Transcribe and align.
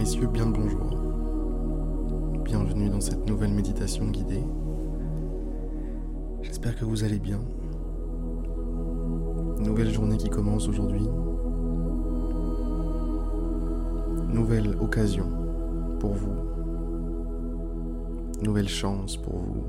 messieurs, 0.00 0.28
bien 0.28 0.46
le 0.46 0.52
bonjour. 0.52 0.96
Bienvenue 2.42 2.88
dans 2.88 3.02
cette 3.02 3.28
nouvelle 3.28 3.52
méditation 3.52 4.06
guidée. 4.06 4.42
J'espère 6.40 6.74
que 6.74 6.86
vous 6.86 7.04
allez 7.04 7.18
bien. 7.18 7.38
Nouvelle 9.58 9.90
journée 9.90 10.16
qui 10.16 10.30
commence 10.30 10.68
aujourd'hui. 10.68 11.06
Nouvelle 14.32 14.74
occasion 14.80 15.26
pour 15.98 16.14
vous. 16.14 16.34
Nouvelle 18.42 18.70
chance 18.70 19.18
pour 19.18 19.36
vous. 19.36 19.66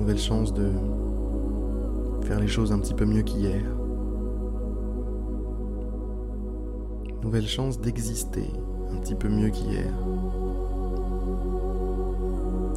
Nouvelle 0.00 0.18
chance 0.18 0.52
de 0.52 0.72
faire 2.22 2.40
les 2.40 2.48
choses 2.48 2.72
un 2.72 2.80
petit 2.80 2.94
peu 2.94 3.04
mieux 3.04 3.22
qu'hier. 3.22 3.62
Nouvelle 7.30 7.46
chance 7.46 7.80
d'exister 7.80 8.50
un 8.92 8.96
petit 8.96 9.14
peu 9.14 9.28
mieux 9.28 9.50
qu'hier. 9.50 9.94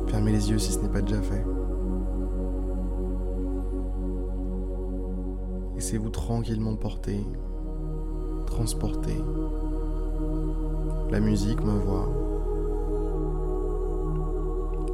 Fermez 0.10 0.32
les 0.32 0.52
yeux 0.52 0.60
si 0.60 0.74
ce 0.74 0.80
n'est 0.80 0.90
pas 0.90 1.02
déjà 1.02 1.20
fait. 1.24 1.44
Laissez-vous 5.74 6.12
tranquillement 6.12 6.76
porter, 6.76 7.26
transporter. 8.46 9.18
La 11.10 11.20
musique, 11.20 11.64
ma 11.64 11.74
voix, 11.74 12.08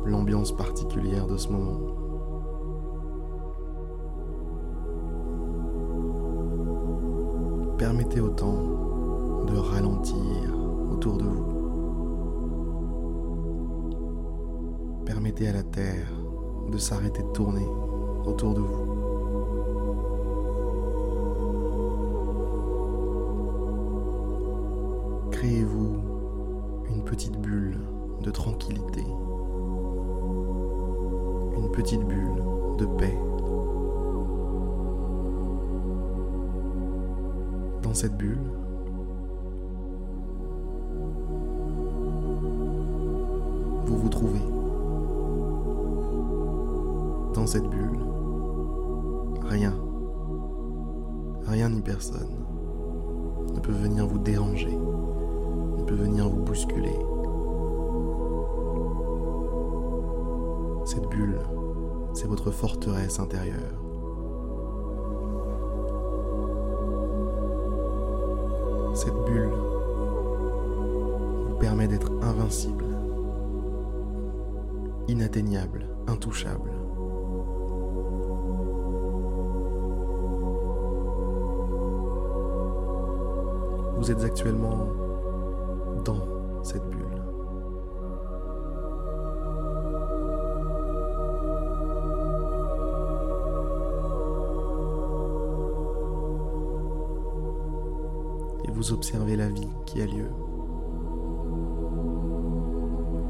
l'ambiance 0.06 0.56
particulière 0.56 1.28
de 1.28 1.36
ce 1.36 1.50
moment. 1.50 1.80
Permettez 7.78 8.22
au 8.22 8.30
temps 8.30 8.79
de 9.50 9.58
ralentir 9.58 10.16
autour 10.92 11.18
de 11.18 11.24
vous. 11.24 11.46
Permettez 15.06 15.48
à 15.48 15.54
la 15.54 15.64
Terre 15.64 16.12
de 16.72 16.78
s'arrêter 16.78 17.24
de 17.24 17.32
tourner 17.32 17.66
autour 18.26 18.54
de 18.54 18.60
vous. 18.60 18.86
Créez-vous 25.32 25.98
une 26.94 27.04
petite 27.04 27.40
bulle 27.40 27.80
de 28.22 28.30
tranquillité, 28.30 29.04
une 31.58 31.72
petite 31.72 32.06
bulle 32.06 32.44
de 32.78 32.86
paix. 32.86 33.18
Dans 37.82 37.94
cette 37.96 38.16
bulle, 38.16 38.52
vous 43.90 43.98
vous 43.98 44.10
trouvez. 44.10 44.40
Dans 47.34 47.48
cette 47.48 47.68
bulle, 47.68 47.98
rien, 49.42 49.74
rien 51.48 51.70
ni 51.70 51.82
personne 51.82 52.30
ne 53.56 53.60
peut 53.60 53.72
venir 53.72 54.06
vous 54.06 54.20
déranger, 54.20 54.78
ne 55.78 55.84
peut 55.84 55.96
venir 55.96 56.30
vous 56.30 56.44
bousculer. 56.44 57.00
Cette 60.86 61.08
bulle, 61.10 61.40
c'est 62.14 62.28
votre 62.28 62.52
forteresse 62.52 63.20
intérieure. 63.20 63.56
Cette 68.94 69.16
bulle 69.26 69.54
vous 71.48 71.56
permet 71.60 71.88
d'être 71.88 72.12
invincible, 72.22 72.86
inatteignable, 75.10 75.88
intouchable. 76.08 76.72
Vous 83.98 84.12
êtes 84.12 84.24
actuellement 84.24 84.88
dans 86.06 86.64
cette 86.64 86.88
bulle. 86.90 87.00
Et 98.64 98.72
vous 98.72 98.94
observez 98.94 99.36
la 99.36 99.50
vie 99.50 99.68
qui 99.88 100.04
a 100.04 100.06
lieu. 100.06 100.30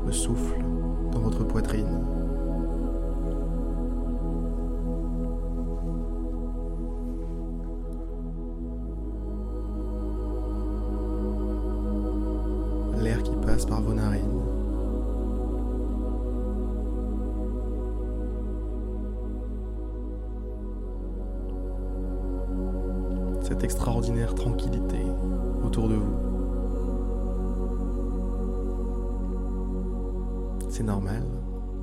Le 0.05 0.11
souffle 0.11 0.68
dans 1.11 1.19
votre 1.19 1.43
poitrine. 1.43 1.87
L'air 13.01 13.23
qui 13.23 13.35
passe 13.45 13.65
par 13.65 13.81
vos 13.81 13.93
narines. 13.93 14.25
Cette 23.41 23.63
extraordinaire 23.63 24.35
tranquillité 24.35 24.99
autour 25.63 25.87
de 25.89 25.95
vous. 25.95 26.38
C'est 30.69 30.83
normal, 30.83 31.23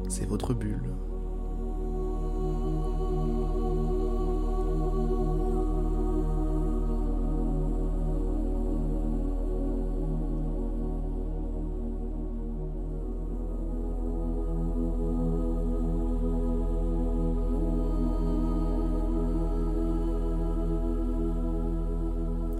c'est 0.08 0.26
votre 0.26 0.54
bulle. 0.54 0.80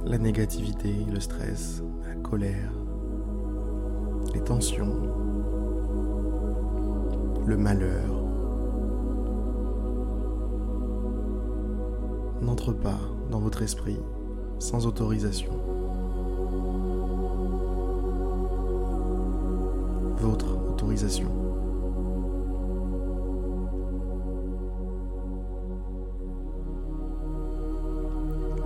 La 0.05 0.19
négativité, 0.19 0.93
le 1.13 1.21
stress, 1.21 1.83
la 2.05 2.15
colère, 2.17 2.73
les 4.35 4.41
tensions, 4.43 4.93
le 7.47 7.57
malheur 7.57 8.11
n'entre 12.43 12.73
pas 12.73 12.99
dans 13.31 13.39
votre 13.39 13.63
esprit 13.63 14.01
sans 14.59 14.85
autorisation. 14.87 15.53
Votre 20.19 20.57
autorisation. 20.71 21.29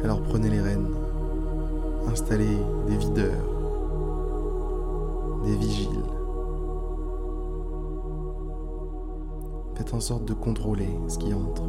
Alors 0.02 0.22
prenez 0.22 0.48
les 0.48 0.60
rênes, 0.60 0.88
installez 2.08 2.56
des 2.86 2.96
videurs, 2.96 3.44
des 5.44 5.56
vigiles. 5.56 6.19
En 9.92 9.98
sorte 9.98 10.24
de 10.24 10.34
contrôler 10.34 10.88
ce 11.08 11.18
qui 11.18 11.34
entre. 11.34 11.62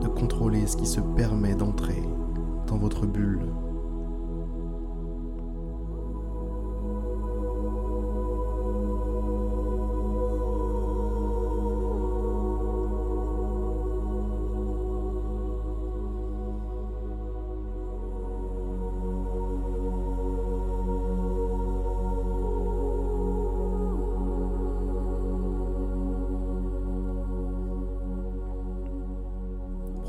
De 0.00 0.08
contrôler 0.08 0.66
ce 0.66 0.76
qui 0.76 0.86
se 0.86 1.00
permet 1.00 1.54
d'entrer 1.56 2.02
dans 2.68 2.78
votre 2.78 3.04
bulle. 3.04 3.40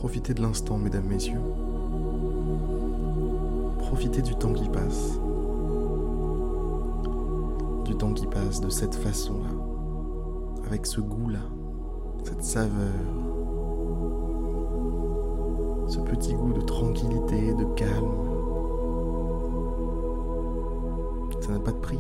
Profitez 0.07 0.33
de 0.33 0.41
l'instant, 0.41 0.77
mesdames, 0.77 1.03
messieurs. 1.03 1.41
Profitez 3.79 4.21
du 4.21 4.35
temps 4.35 4.53
qui 4.53 4.69
passe. 4.69 5.19
Du 7.83 7.93
temps 7.93 8.13
qui 8.13 8.25
passe 8.25 8.61
de 8.61 8.69
cette 8.69 8.95
façon-là. 8.95 9.49
Avec 10.65 10.85
ce 10.85 11.01
goût-là. 11.01 11.41
Cette 12.23 12.41
saveur. 12.41 12.93
ce 15.89 15.99
petit 15.99 16.33
goût 16.35 16.53
de 16.53 16.61
tranquillité, 16.61 17.53
de 17.53 17.65
calme. 17.75 18.07
Ça 21.41 21.51
n'a 21.51 21.59
pas 21.59 21.73
de 21.73 21.79
prix. 21.79 21.99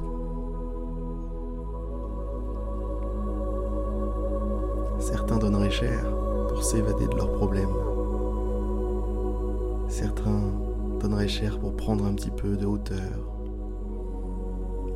Certains 4.99 5.37
donneraient 5.39 5.69
cher 5.69 6.05
pour 6.47 6.63
s'évader 6.63 7.07
de 7.07 7.15
leurs 7.17 7.33
problèmes. 7.33 7.96
Certains 9.99 10.53
donneraient 10.99 11.27
cher 11.27 11.57
pour 11.57 11.75
prendre 11.75 12.05
un 12.05 12.13
petit 12.13 12.29
peu 12.29 12.55
de 12.55 12.67
hauteur, 12.67 13.33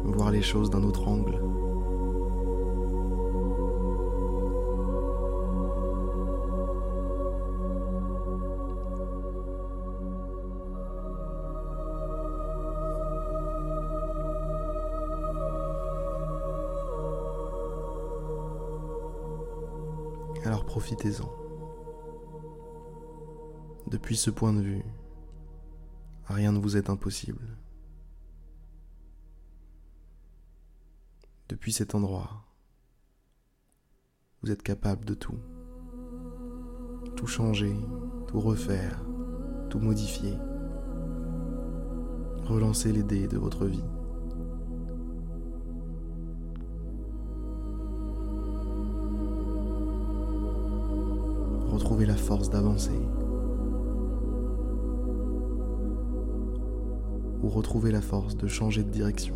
voir 0.03 0.30
les 0.30 0.44
choses 0.44 0.69
d'un 0.69 0.83
autre 0.83 1.07
angle. 1.07 1.42
Alors 20.45 20.63
profitez-en. 20.63 21.41
Depuis 23.92 24.16
ce 24.16 24.30
point 24.30 24.54
de 24.54 24.62
vue, 24.62 24.86
rien 26.24 26.54
ne 26.54 26.60
vous 26.60 26.78
est 26.78 26.90
impossible. 26.90 27.46
Depuis 31.50 31.74
cet 31.74 31.94
endroit, 31.94 32.46
vous 34.42 34.50
êtes 34.50 34.64
capable 34.64 35.04
de 35.04 35.14
tout. 35.14 35.38
Tout 37.18 37.28
changer, 37.28 37.76
tout 38.30 38.40
refaire, 38.40 39.04
tout 39.70 39.80
modifier. 39.80 40.38
Relancer 42.46 42.94
les 42.94 43.04
dés 43.04 43.28
de 43.28 43.38
votre 43.38 43.66
vie. 43.66 43.84
Retrouvez 51.74 52.06
la 52.06 52.16
force 52.16 52.50
d'avancer. 52.50 53.02
Ou 57.44 57.50
retrouver 57.50 57.92
la 57.92 58.02
force 58.02 58.38
de 58.38 58.48
changer 58.48 58.84
de 58.84 58.90
direction. 58.90 59.36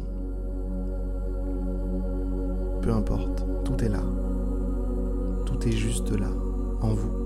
Peu 2.82 2.92
importe, 2.94 3.46
tout 3.64 3.84
est 3.84 3.90
là. 3.90 4.04
Tout 5.46 5.68
est 5.68 5.72
juste 5.72 6.12
là, 6.12 6.30
en 6.82 6.94
vous. 6.94 7.26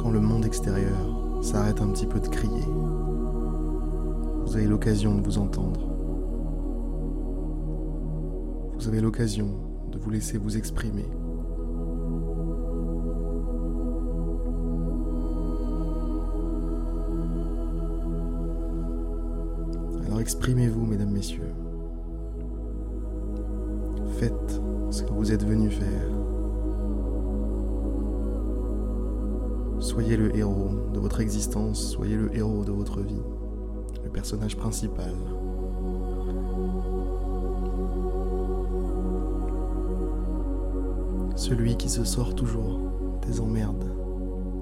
Quand 0.00 0.10
le 0.10 0.20
monde 0.20 0.44
extérieur 0.44 1.42
s'arrête 1.42 1.80
un 1.80 1.88
petit 1.88 2.06
peu 2.06 2.18
de 2.18 2.28
crier, 2.28 2.64
vous 4.44 4.56
avez 4.56 4.66
l'occasion 4.66 5.14
de 5.14 5.22
vous 5.22 5.38
entendre. 5.38 5.80
Vous 8.76 8.88
avez 8.88 9.00
l'occasion 9.00 9.50
de 9.92 9.98
vous 9.98 10.10
laisser 10.10 10.38
vous 10.38 10.56
exprimer. 10.56 11.06
Exprimez-vous, 20.20 20.84
mesdames, 20.84 21.12
messieurs. 21.12 21.54
Faites 24.18 24.60
ce 24.90 25.02
que 25.02 25.12
vous 25.14 25.32
êtes 25.32 25.42
venu 25.42 25.70
faire. 25.70 26.10
Soyez 29.78 30.18
le 30.18 30.36
héros 30.36 30.68
de 30.92 31.00
votre 31.00 31.20
existence, 31.20 31.80
soyez 31.92 32.16
le 32.16 32.36
héros 32.36 32.64
de 32.66 32.70
votre 32.70 33.00
vie, 33.00 33.22
le 34.04 34.10
personnage 34.10 34.58
principal. 34.58 35.14
Celui 41.34 41.76
qui 41.78 41.88
se 41.88 42.04
sort 42.04 42.34
toujours 42.34 42.78
des 43.26 43.40
emmerdes, 43.40 43.86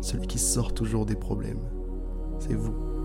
celui 0.02 0.28
qui 0.28 0.38
sort 0.38 0.72
toujours 0.72 1.05
des 1.05 1.16
problèmes, 1.16 1.69
c'est 2.38 2.55
vous. 2.55 2.98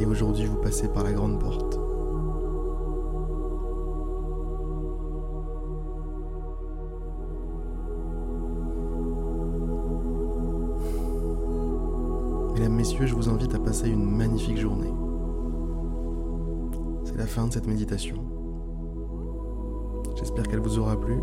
Et 0.00 0.06
aujourd'hui, 0.06 0.46
vous 0.46 0.56
passez 0.56 0.88
par 0.88 1.04
la 1.04 1.12
grande 1.12 1.38
porte. 1.38 1.78
Mesdames, 12.54 12.72
Messieurs, 12.72 13.04
je 13.04 13.14
vous 13.14 13.28
invite 13.28 13.54
à 13.54 13.58
passer 13.58 13.90
une 13.90 14.10
magnifique 14.10 14.56
journée. 14.56 14.90
C'est 17.04 17.18
la 17.18 17.26
fin 17.26 17.46
de 17.46 17.52
cette 17.52 17.66
méditation. 17.66 18.24
J'espère 20.16 20.48
qu'elle 20.48 20.60
vous 20.60 20.78
aura 20.78 20.98
plu. 20.98 21.20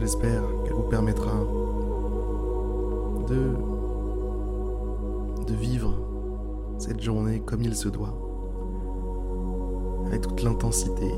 J'espère 0.00 0.42
qu'elle 0.64 0.74
vous 0.74 0.88
permettra 0.88 1.38
de, 3.28 3.52
de 5.46 5.54
vivre 5.54 6.13
cette 6.78 7.00
journée 7.00 7.40
comme 7.40 7.62
il 7.62 7.74
se 7.74 7.88
doit, 7.88 8.14
avec 10.06 10.22
toute 10.22 10.42
l'intensité 10.42 11.10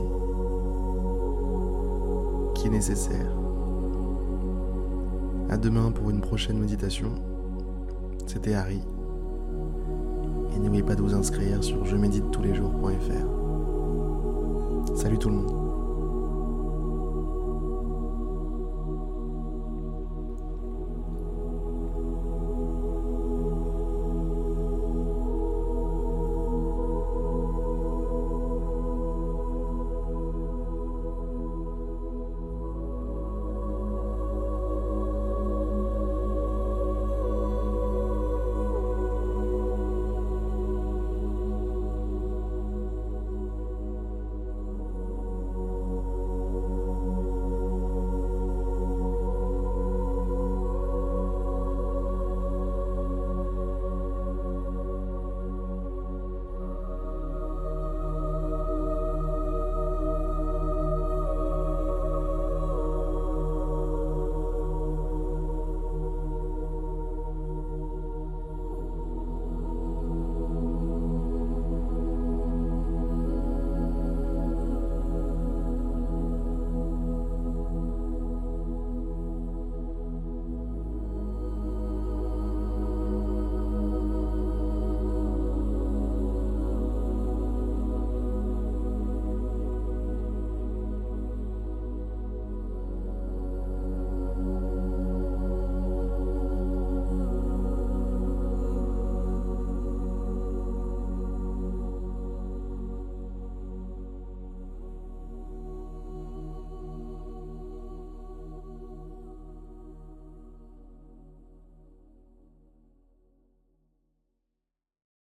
qui 2.55 2.69
est 2.69 2.71
nécessaire. 2.71 3.31
À 5.49 5.57
demain 5.57 5.93
pour 5.93 6.11
une 6.11 6.21
prochaine 6.21 6.59
méditation. 6.59 7.13
C'était 8.27 8.55
Harry. 8.55 8.83
Et 10.55 10.59
n'oubliez 10.59 10.83
pas 10.83 10.97
de 10.97 11.03
vous 11.03 11.15
inscrire 11.15 11.63
sur 11.63 11.85
je 11.85 11.97
médite 11.97 12.31
tous 12.33 12.43
les 12.43 12.55
jours.fr. 12.55 13.27
Salut 14.97 15.19
tout 15.19 15.29
le 15.29 15.37
monde. 15.37 15.66